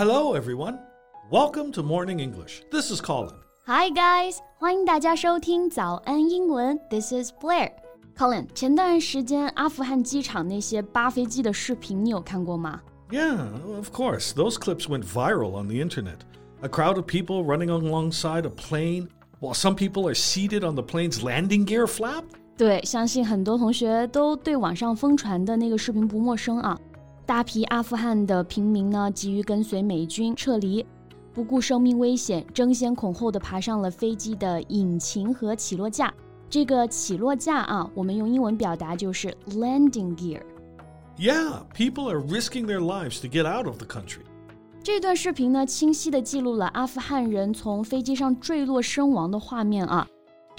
[0.00, 0.78] Hello, everyone.
[1.30, 2.62] Welcome to Morning English.
[2.70, 3.34] This is Colin.
[3.66, 6.78] Hi guys，欢迎大家收听早安英文。
[6.90, 7.72] This is Blair.
[8.16, 12.80] Colin，前段时间阿富汗机场那些扒飞机的视频，你有看过吗？
[13.10, 13.36] Yeah,
[13.76, 14.32] of course.
[14.32, 16.20] Those clips went viral on the internet.
[16.62, 19.08] A crowd of people running alongside a plane,
[19.40, 22.24] while some people are seated on the plane's landing gear flap.
[22.56, 26.78] 对，相信很多同学都对网上疯传的那个视频不陌生啊。
[27.25, 30.85] 大批阿富汗的平民呢，急于跟随美军撤离，
[31.33, 36.13] 不顾生命危险，争先恐后的爬上了飞机的引擎和起落架。
[36.49, 40.41] 这个起落架啊，我们用英文表达就是 landing gear。
[41.17, 44.23] Yeah, people are risking their lives to get out of the country.
[44.83, 50.05] 这段视频呢，清晰地记录了阿富汗人从飞机上坠落身亡的画面啊，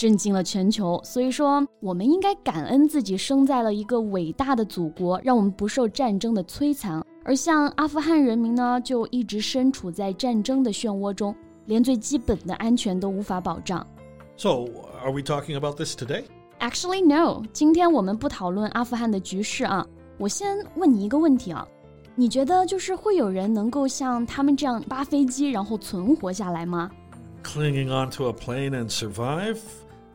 [0.01, 0.99] 震惊了全球。
[1.03, 7.03] 所以说，我们应该感恩自己生在了一个伟大的祖国，让我们不受战争的摧残。
[7.23, 13.85] 而像阿富汗人民呢，就一直身处在战争的漩涡中，连最基本的安全都无法保障。
[14.37, 14.65] So,
[15.01, 16.23] are we talking about this today?
[16.59, 17.43] Actually, no。
[17.51, 19.85] 今天我们不讨论阿富汗的局势啊。
[20.17, 21.67] 我先问你一个问题啊，
[22.15, 26.89] 你觉得就是会有人能够像他们这样扒飞机然后存活下来吗
[27.43, 29.59] Clinging onto a plane and survive?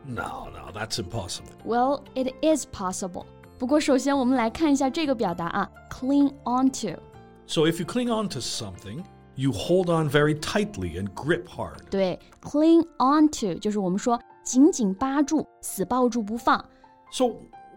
[0.06, 1.52] No, no, that's impossible.
[1.64, 3.24] ？Well, it is possible。
[3.58, 6.96] 不过首先我们来看一下这个表达啊，cling onto。
[7.46, 9.04] So, if you cling onto something,
[9.36, 11.84] you hold on very tightly and grip hard.
[11.90, 16.64] 对，cling onto 就是我们说紧紧扒住、死抱住不放。
[17.12, 17.26] So,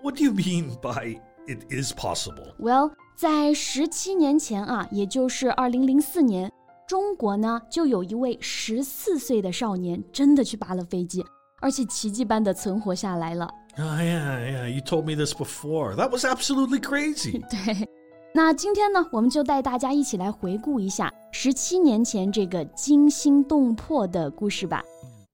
[0.01, 2.55] what do you mean by it is possible?
[2.59, 6.51] Well，在十七年前啊，也就是二零零四年，
[6.87, 11.23] 中国呢就有一位十四岁的少年真的去扒了飞机，
[11.60, 13.48] 而且奇迹般的存活下来了。
[13.78, 15.94] Oh, yeah, yeah, you told me this before.
[15.94, 17.40] That was absolutely crazy.
[17.48, 17.88] 对，
[18.34, 24.82] 那今天呢，我们就带大家一起来回顾一下十七年前这个惊心动魄的故事吧。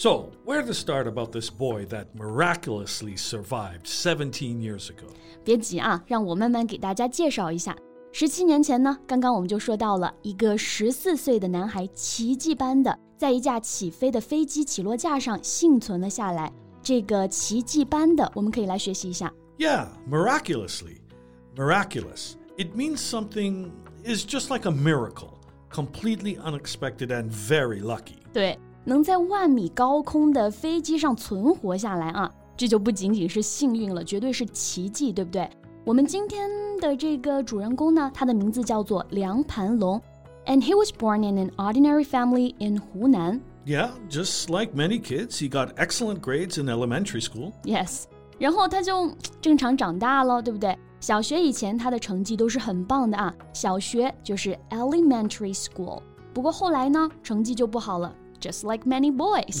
[0.00, 5.06] So, where to start about this boy that miraculously survived 17 years ago?
[5.44, 7.76] 别急啊，让我慢慢给大家介绍一下。
[8.10, 16.50] 十七年前呢，刚刚我们就说到了一个十四岁的男孩奇迹般的在一架起飞的飞机起落架上幸存了下来。
[16.82, 19.30] 这个奇迹般的，我们可以来学习一下。
[19.58, 21.02] Yeah, miraculously.
[21.54, 22.36] Miraculous.
[22.56, 23.70] It means something
[24.02, 25.34] is just like a miracle,
[25.70, 28.16] completely unexpected and very lucky.
[28.32, 35.49] 对， 能在万米高空的飞机上存活下来啊，这就不仅仅是幸运了，绝对是奇迹，对不对？
[35.83, 40.01] 我们今天的这个主人公呢，他的名字叫做梁攀龙
[40.45, 43.41] ，and he was born in an ordinary family in Hunan.
[43.65, 47.51] Yeah, just like many kids, he got excellent grades in elementary school.
[47.63, 48.03] Yes.
[48.37, 50.77] 然后他就正常长大了，对不对？
[50.99, 56.01] 小学以前他的成绩都是很棒的啊，小学就是 elementary school。
[56.33, 58.13] 不过后来呢，成绩就不好了，
[58.44, 59.60] ，just like many boys。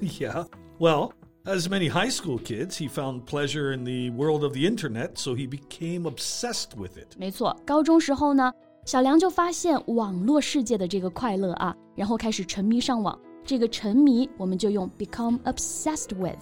[0.00, 0.44] yeah.
[0.78, 1.12] Well,
[1.44, 5.34] as many high school kids, he found pleasure in the world of the internet, so
[5.34, 7.16] he became obsessed with it.
[7.18, 8.52] 没错，高中时候呢，
[8.84, 13.18] 小梁就发现网络世界的这个快乐啊，然后开始沉迷上网。
[13.44, 16.38] 这个沉迷我们就用 become obsessed with。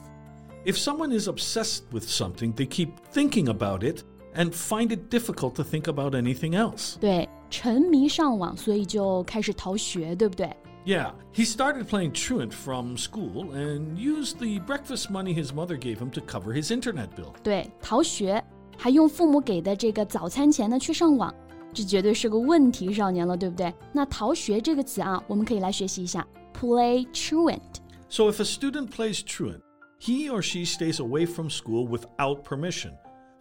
[0.64, 4.04] If someone is obsessed with something, they keep thinking about it
[4.36, 6.96] and find it difficult to think about anything else.
[7.00, 10.48] 对，沉迷上网，所以就开始逃学，对不对？
[10.86, 15.98] Yeah, he started playing truant from school and used the breakfast money his mother gave
[15.98, 17.32] him to cover his internet bill.
[17.42, 18.42] 对，逃学，
[18.76, 21.32] 还用父母给的这个早餐钱呢去上网，
[21.72, 23.72] 这绝对是个问题少年了，对不对？
[23.92, 27.60] 那逃学这个词啊，我们可以来学习一下，play truant。
[28.08, 29.60] So if a student plays truant,
[30.00, 32.90] he or she stays away from school without permission.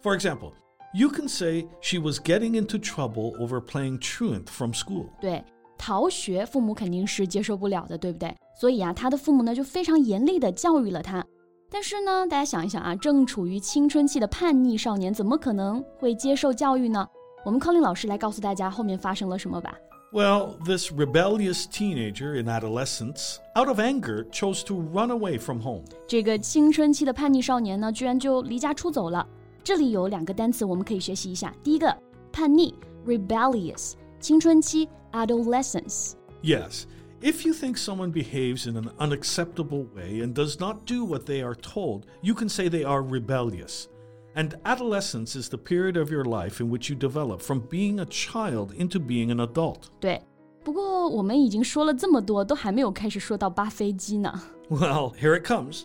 [0.00, 0.52] For example,
[0.94, 5.08] you can say she was getting into trouble over playing truant from school.
[5.20, 5.42] 对，
[5.77, 8.35] 逃学，父母肯定是接受不了的，对不对？
[8.59, 11.23] 所以啊，他的父母呢就非常严厉的教育了他。
[11.69, 17.05] 但是呢，大家想一想啊，正处于青春期的叛逆少年，怎么可能会接受教育呢？
[17.45, 19.77] 我们 Colin 老师来告诉大家后面发生了什么吧。
[20.13, 25.83] Well, this rebellious teenager in adolescence, out of anger, chose to run away from home.
[26.07, 29.27] 这个青春期的叛逆少年呢，居然就离家出走了。
[29.63, 31.53] 这里有两个单词我们可以学习一下。
[31.61, 31.93] 第一个，
[32.31, 32.73] 叛逆
[33.05, 36.16] （rebellious），青春期 （adolescence）。
[36.42, 36.86] Yes,
[37.22, 41.40] If you think someone behaves in an unacceptable way and does not do what they
[41.40, 43.88] are told, you can say they are rebellious.
[44.34, 48.06] And adolescence is the period of your life in which you develop from being a
[48.06, 49.88] child into being an adult.
[50.00, 50.20] 对，
[50.64, 54.42] 不过我们已经说了这么多，都还没有开始说到扒飞机呢。
[54.68, 55.84] Well, here it comes.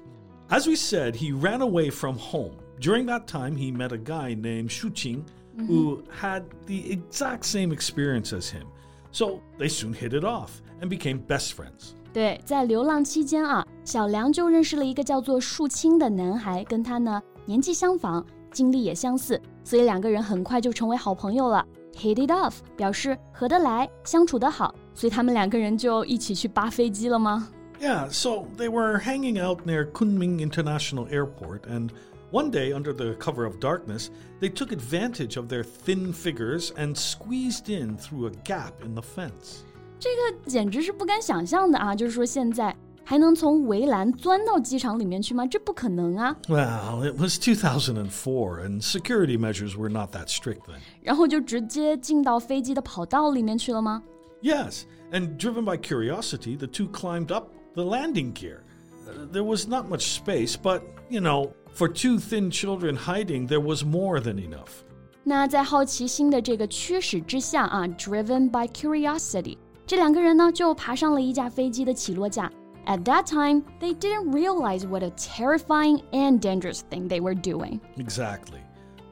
[0.49, 2.55] As we said, he ran away from home.
[2.79, 5.23] During that time, he met a guy named Shu Qing
[5.67, 8.65] who had the exact same experience as him.
[9.11, 10.49] So they soon hit it off
[10.81, 11.93] and became best friends.
[12.13, 21.65] 对，在流浪期间啊，小梁就认识了一个叫做树青的男孩，跟他呢年纪相仿，经历也相似，所以两个人很快就成为好朋友了。
[21.95, 27.49] Hit it off 表示合得来，相处得好，所以他们两个人就一起去扒飞机了吗？
[27.79, 31.89] Yeah, so they were hanging out near Kunming International Airport, and
[32.31, 34.09] one day, under the cover of darkness,
[34.39, 39.01] they took advantage of their thin figures and squeezed in through a gap in the
[39.01, 39.63] fence.
[39.99, 41.95] 这个简直是不敢想象的啊！
[41.95, 45.47] 就是说现在还能从围栏钻到机场里面去吗？
[45.47, 46.35] 这不可能啊！
[46.47, 50.79] Well, it was 2004, and security measures were not that strict then.
[51.01, 54.03] 然后就直接进到飞机的跑道里面去了吗？
[54.43, 58.59] Yes, and driven by curiosity, the two climbed up the landing gear.
[59.07, 63.61] Uh, There was not much space, but, you know, for two thin children hiding, there
[63.61, 64.83] was more than enough.
[65.23, 72.51] 那在好奇心的这个驱使之下啊，driven by curiosity，这两个人呢就爬上了一架飞机的起落架。
[72.85, 77.81] At that time, they didn't realize what a terrifying and dangerous thing they were doing.
[77.97, 78.61] Exactly.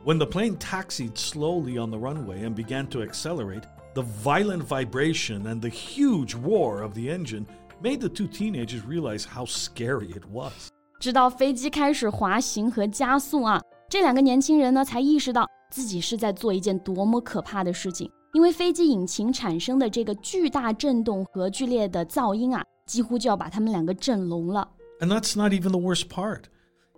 [0.06, 3.64] When the plane taxied slowly on the runway and began to accelerate,
[3.94, 7.46] the violent vibration and the huge roar of the engine
[7.82, 10.70] made the two teenagers realize how scary it was.
[11.00, 18.10] 直到飞机开始滑行和加速啊，这两个年轻人呢才意识到自己是在做一件多么可怕的事情。
[18.34, 24.68] 因为飞机引擎产生的这个巨大震动和剧烈的噪音啊，几乎就要把他们两个震聋了。
[25.00, 26.44] And that's not even the worst part.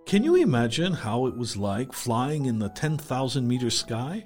[0.06, 4.24] Can you imagine how it was like flying in the 10,000 meter sky?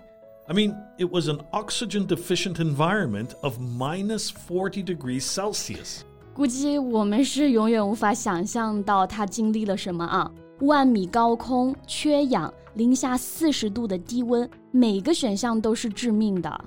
[0.48, 6.04] I mean, it was an oxygen deficient environment of minus 40 degrees Celsius.
[6.37, 10.31] 估计我们是永远无法想象到他经历了什么啊！
[10.59, 16.63] 万米高空，缺氧，零下四十度的低温，每个选项都是致命的。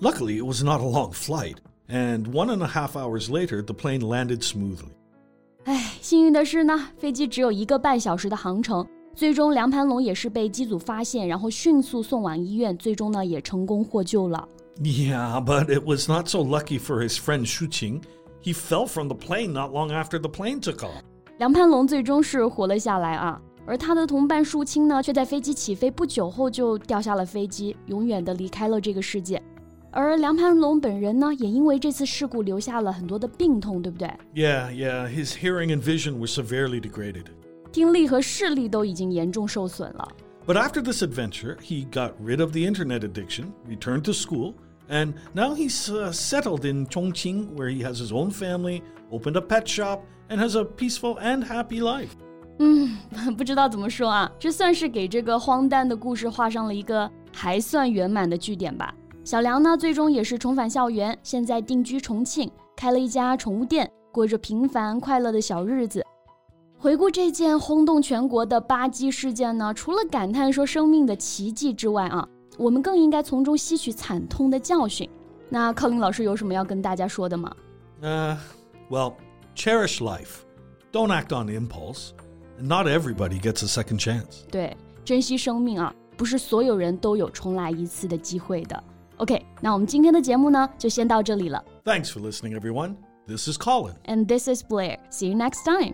[0.00, 1.56] Luckily, it was not a long flight,
[1.88, 4.88] and one and a half hours later, the plane landed smoothly.
[5.64, 8.86] 唉，幸运的是呢，飞机只有一个半小时的航程。
[9.14, 14.48] 最终，梁盘龙也是被机组发现，然后迅速送往医院，最终呢也成功获救了。
[14.82, 18.00] Yeah, but it was not so lucky for his friend Shu Qing.
[18.42, 21.02] He fell from the plane not long after the plane took off.
[21.38, 29.40] 梁攀龙最终是活了下来啊，而他的同伴树青呢，却在飞机起飞不久后就掉下了飞机，永远的离开了这个世界。
[29.90, 37.26] 而梁攀龙本人呢，也因为这次事故留下了很多的病痛，对不对？Yeah, yeah, his hearing and vision were severely degraded.
[37.70, 40.08] 听力和视力都已经严重受损了。
[40.46, 44.54] But after this adventure, he got rid of the internet addiction, returned to school,
[44.92, 45.74] and now he's
[46.12, 50.54] settled in Chongqing, where he has his own family, opened a pet shop, and has
[50.54, 52.10] a peaceful and happy life.
[52.58, 52.96] 嗯，
[53.36, 58.94] 不知道怎么说啊，这算是给这个荒诞的故事画上了一个还算圆满的句点吧。
[59.24, 66.04] 小梁呢，最终也是重返校园，现在定居重庆，开了一家宠物店，过着平凡快乐的小日子。
[66.76, 75.09] 回顾这件轰动全国的巴基事件呢，除了感叹说生命的奇迹之外啊，我们更应该从中吸取惨痛的教训。
[75.49, 77.55] 那靠林老师有什么要跟大家说的吗？
[78.01, 78.35] Uh,
[78.89, 79.13] well,
[79.55, 80.43] cherish life.
[80.91, 82.11] Don't act on impulse.
[82.59, 84.43] Not everybody gets a second chance.
[84.51, 88.83] 对，珍惜生命啊，不是所有人都有重来一次的机会的。
[89.17, 91.63] OK，那我们今天的节目呢，就先到这里了。
[91.83, 92.95] Thanks for listening, everyone.
[93.27, 93.95] This is Colin.
[94.05, 94.97] And this is Blair.
[95.09, 95.93] See you next time.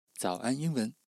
[0.21, 0.93] 早安英文。